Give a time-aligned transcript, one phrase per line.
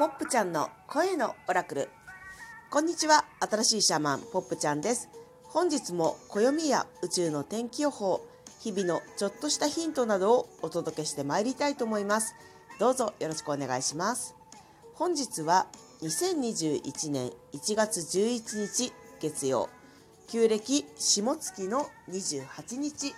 [0.00, 1.90] ポップちゃんの声のオラクル。
[2.70, 3.26] こんにちは。
[3.38, 5.10] 新しいシャーマンポップちゃんです。
[5.42, 8.26] 本日も暦や宇宙の天気予報
[8.60, 12.34] 日々のちょっとしたヒントなどをお届けしてまいりたいと思います。
[12.78, 14.34] どうぞよろしくお願いします。
[14.94, 15.66] 本日は
[16.00, 19.68] 2021年1月11日月曜。
[20.28, 23.14] 旧暦下月の28日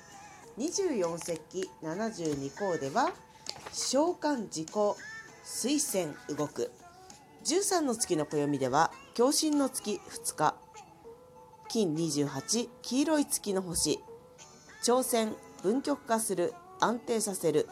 [0.58, 3.12] 24節気72項では
[3.72, 4.96] 召喚時効
[5.54, 6.72] 水仙動く。
[7.44, 10.56] 13の月の暦では共振の月2日。
[11.68, 14.00] 金28黄色い月の星。
[14.82, 17.68] 挑戦分極化する安定させる。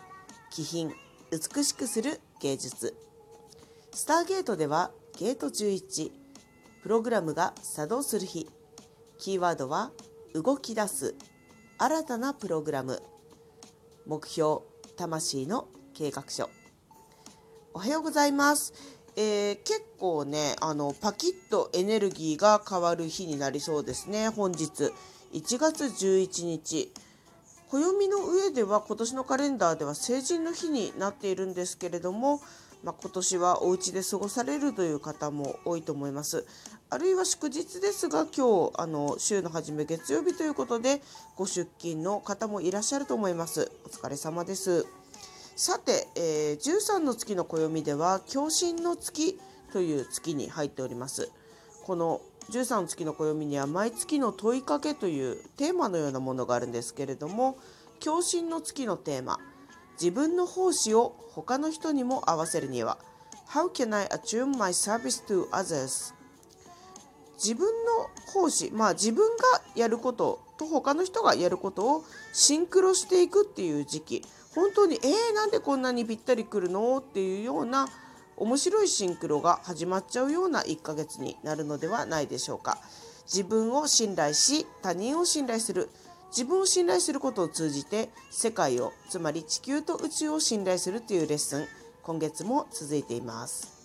[0.51, 0.93] 気品
[1.33, 2.95] 美しくする芸術。
[3.93, 6.13] スターゲートではゲート11
[6.83, 8.47] プログラムが作動する日。
[9.19, 9.91] キーワードは
[10.35, 11.15] 動き出す。
[11.79, 13.03] 新たなプログラム。
[14.07, 14.61] 目標
[14.97, 16.51] 魂の計画書。
[17.73, 18.75] おはようございます。
[19.17, 24.93] えー、結構ねあのパキッとエネルギーが変わる日になりそうですね本日。
[25.33, 26.93] 1月11日
[27.71, 32.41] 暦の上では今年のカレンダーでは成人の日になっているんですけれども、
[32.83, 36.45] まあ、今年はお家で過ごされるという方も多いと思います。
[36.89, 41.03] あるいは祝日ですが今日あの週の初め月曜日ということで
[41.37, 43.71] ご出勤の方もいらっしゃると思います。
[43.85, 45.00] お疲れ様です。
[45.61, 49.39] さて、えー、13の月の暦では共振の月
[49.75, 51.31] という月に入っております
[51.85, 57.59] この13の月の暦には毎月の問いかけというテーマのようなものがあるんですけれども
[58.03, 59.39] 共振の月のテーマ
[60.01, 62.97] 自分の奉仕を他の人にも合わせるには
[63.51, 66.15] How can I attune my service to others?
[67.35, 69.45] 自分の奉仕まあ自分が
[69.77, 77.89] やることと他の人がやることをシンクロしていくっていう時期本当にえー、なんでこんなにぴったりくるのっていうような
[78.37, 82.79] 面白いシンクロが始まっちゃうような1ヶ月になるのではないでしょうか。
[83.27, 85.89] 自分を信頼し他人を信頼する
[86.31, 91.67] 自分を信頼することを通じて世界をつまり地球と宇宙を信頼するというレッスン
[92.03, 93.81] 今月も続いています。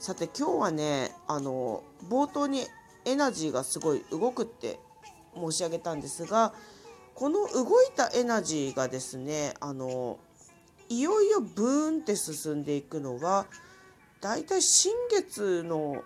[0.00, 2.66] さて今日はねあの冒頭に
[3.04, 4.78] エナジーがすごい動くって
[5.34, 6.54] 申し上げたんですが
[7.14, 10.18] この動いたエナジーがですねあの
[10.88, 13.46] いよいよブーンって進んでいくのは
[14.20, 16.02] だいたい新月の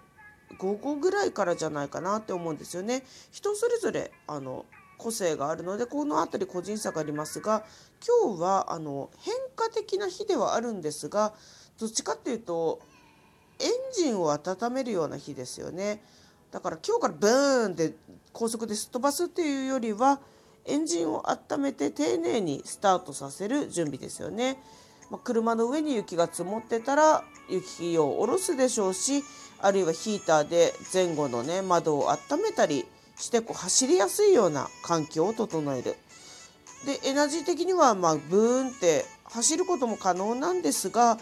[0.59, 3.05] 午後ぐらいからじゃないかなって思うんですよね。
[3.31, 7.65] 人それぞれあの個性があるのでこの辺り個人差がありますが
[8.25, 11.33] 今日はあの変化的な日ではあるんですが
[11.79, 12.81] どっちかっていうと
[13.61, 16.03] エンジンを温めるような日ですよね。
[16.51, 17.95] だから今日からブーンって
[18.33, 20.21] 高速ですっ飛ばすっていうよりは
[20.69, 24.59] エンジンを温めて丁寧にスタートさせる準備ですよね。
[25.11, 29.25] まあ、車の上に雪が積もってたら雪を下ろすでしょうし
[29.59, 32.85] あるいはヒーターで前後のね窓を温めたり
[33.17, 35.97] してこう走りやすいような環境を整える。
[36.85, 41.19] でエナジー的にはまあブーンって走ることも可能なんですが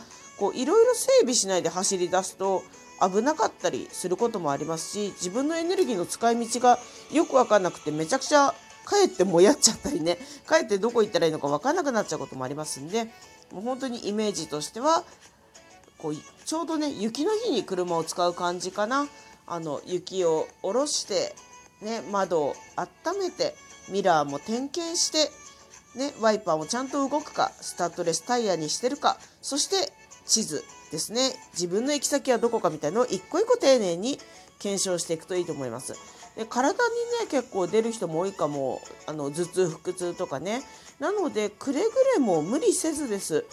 [0.55, 2.62] いろいろ整備しないで走り出すと
[3.01, 6.79] 危なかったりすることもありますし自分のエネルギーの使い道が
[7.12, 8.55] よく分かんなくてめちゃくちゃ
[8.87, 10.17] かえってもやっちゃったりね。
[10.47, 13.05] かえってどこ行ったらいいのか分からなくなっちゃうこともありますんで
[13.53, 15.05] もう本当にイメージとしては
[15.99, 16.15] こう
[16.47, 19.07] ちょうどね雪の日に車を使う感じかな。
[19.49, 21.35] あの雪を下ろして
[21.83, 23.55] ね、窓を温めて
[23.91, 25.31] ミラーも点検して、
[25.99, 29.93] ね、ワイパーもちゃんと動くかスタッドレスタイヤにしてるかそして
[30.27, 31.33] 地図ですね。
[31.53, 34.19] 自分の行き先はどこかみたいのを一個一個丁寧に
[34.59, 35.94] 検証していくといいと思います。
[36.37, 38.81] で体にね結構出る人も多いかも。
[39.06, 40.62] あの頭痛腹痛とかね。
[40.99, 43.44] なのでくれぐれも無理せずです。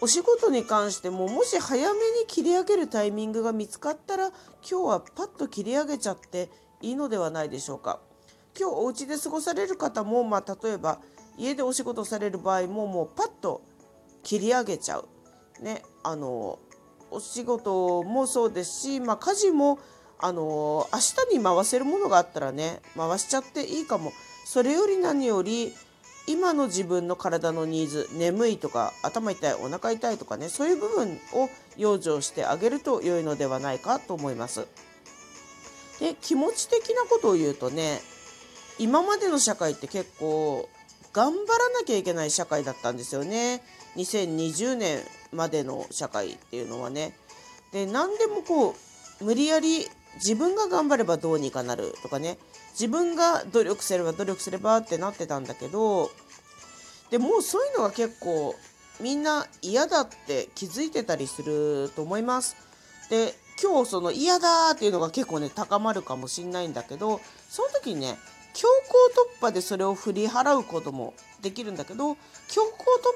[0.00, 8.00] お仕事に関してももし早めに切り上げるタイミングが見つかったら今日はパッと切り上げちゃっていいのではないでしょうか。
[8.58, 11.00] 今日お家で過ごされる方も、まあ、例えば
[11.36, 13.62] 家でお仕事される場合ももうパッと
[14.22, 15.08] 切り上げちゃう。
[15.62, 16.60] ねあの
[17.10, 19.78] お仕事もそうですし、まあ、家事も
[20.20, 20.98] あの明
[21.32, 24.12] 日に回せるものがあったらね回しちゃっていいかも
[24.44, 25.72] それより何より
[26.26, 34.66] 今の自分の体のニーズ眠いとか頭痛いお腹痛いとかねそういう部分を養生してあげると良いのではないかと思います。
[36.00, 38.00] で気持ち的なことを言うとね
[38.78, 40.68] 今までの社会って結構
[41.12, 43.62] 頑張らなきゃいけない社会だったんですよね
[43.96, 45.00] 2020年
[45.32, 47.16] までの社会っていうのはね。
[47.72, 48.76] で何でもこ
[49.20, 49.86] う無理やり
[50.18, 52.38] 自分が頑張ればどうにかなるとかね
[52.72, 56.10] 自分が努力すれば努力すればってなってたんだけど
[57.10, 58.54] でもうそういうのが結構
[59.00, 62.56] みんな嫌だって気づいてたりすると思います。
[63.10, 68.16] で今日その嫌だっていうのが結構ね高まるかもしんないんだけどその時にね
[68.54, 72.16] 強行突破でそれを振り払うこともできるんだけど
[72.48, 72.70] 強行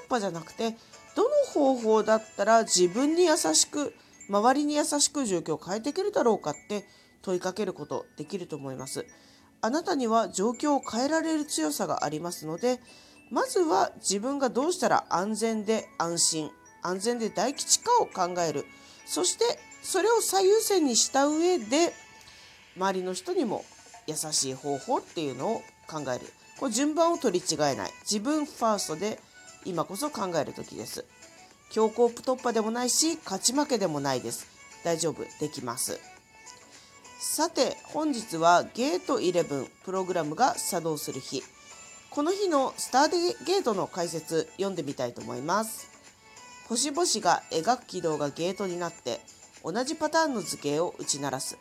[0.07, 0.77] 突破じゃなくて
[1.15, 3.95] どの方法だったら自分に優しく
[4.33, 6.87] 周りに優しく状況を変えていけるだろうかって
[7.21, 9.05] 問いかけることできると思います。
[9.61, 12.81] あなたには状況を変えられる強さがありますので
[13.31, 16.51] まずは自分がどうしたら安全で安心
[16.83, 18.65] 安全で大吉かを考える。
[19.05, 19.45] そして
[19.83, 21.93] それを最優先にした上で
[22.77, 23.65] 周りの人にも
[24.07, 26.27] 優しい方法っていうのを考える。
[26.59, 27.91] これ順番を取り違えない。
[28.03, 29.21] 自分ファーストで
[29.67, 31.05] 今こそ考える時です。
[31.73, 34.47] 強行突破でもないし勝ち負けでもないです。
[34.85, 35.25] 大丈夫。
[35.41, 35.99] できます。
[37.19, 41.43] さて本日はゲート11プログラムが作動する日。
[42.11, 45.89] この日のスターゲートの解説読んでみたいと思います。
[46.69, 49.21] 星々が描く軌道がゲートになって
[49.65, 51.57] 同じパターンの図形を打ち鳴らす。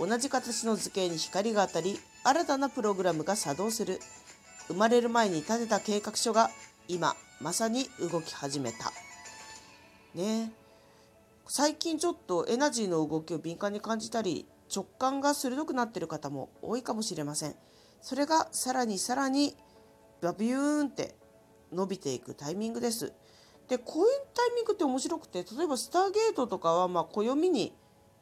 [0.00, 4.00] 同じ形の図形に光が当たり新たなプログラムが作動する。
[4.66, 6.50] 生まれる前に立てた計画書が
[6.88, 8.90] 今まさに動き始めた。
[10.16, 10.52] ね。
[11.46, 17.54] 最近ちょっとエナジーの動きを敏感に感じたり直感が鋭くなっている方も多いかもしれません。
[18.00, 19.56] それがさらにさらに
[20.20, 21.14] バビューンって
[21.72, 23.12] 伸びていくタイミングです。
[23.68, 27.74] でこういうタイミングって面白くて例えばスターゲートとかはまあ暦に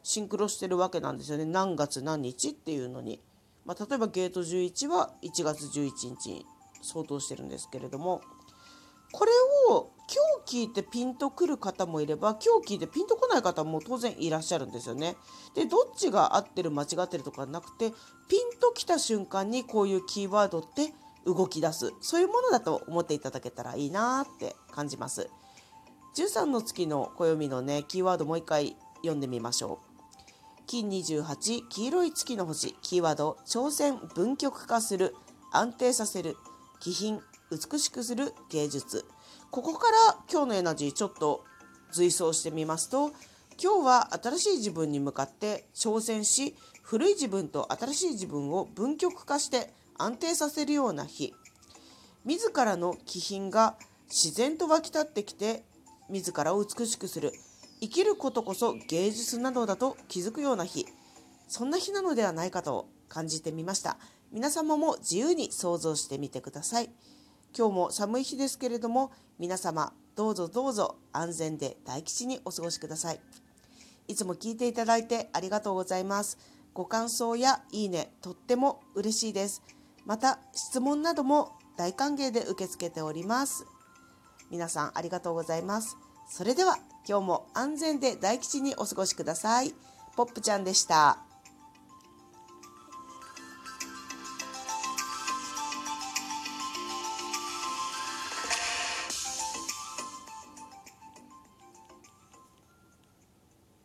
[0.03, 1.45] シンクロしてるわけなんですよね。
[1.45, 3.21] 何月何日っていうのに、
[3.65, 6.45] まあ、例えばゲート11は1月11日に
[6.81, 8.21] 相当してるんですけれども
[9.11, 9.31] これ
[9.69, 15.17] を今日聞いてピンとくる方もいれば今日聞いてピンとこない方も当然いらっしゃるんですよね。
[15.53, 17.91] でどっちが合ってる間違ってるとかなくて
[18.29, 20.93] ピンときた瞬間にこういうキーワードって
[21.25, 25.29] 動き出すそういうものだと思っていただけたらいいなって感じます。
[26.15, 30.23] 13の月の暦のねキーワードもう一回読んでみましょう。
[30.67, 35.15] 金28黄色い月の星キーワード挑戦分極化する
[35.51, 36.37] 安定させる
[36.79, 37.19] 気品
[37.51, 39.05] 美しくする芸術
[39.55, 41.45] ここから今日のエナジーちょっと
[41.89, 43.13] 随走してみますと
[43.57, 51.33] 今日は新しい自分に向かって挑戦し古い自分と新しい自分を分極化して安定させるような日。
[52.25, 53.77] 自らの気品が
[54.09, 55.63] 自然と湧き立ってきて
[56.09, 57.31] 自らを美しくする。
[57.79, 60.85] 生きることこそ芸術などだと気づくような日。
[61.47, 63.99] そんな日なのではないかと感じてみました。
[64.33, 66.89] 皆様も自由に想像してみてください。
[67.57, 73.19] 今日も寒い日ですけれども皆様どうぞどうぞ安全で大吉にお過ごしください。
[74.07, 76.37] いつも聞いていただいてありがとうございます。
[76.73, 79.63] ご感想やいいねとっても嬉しいです。
[80.05, 83.65] また質問なども大歓迎で受け付けております。
[84.51, 85.97] 皆さんありがとうございます。
[86.29, 89.73] それでは今日も安全で大吉にお過ごしください。
[90.15, 91.19] ポップちゃんでした。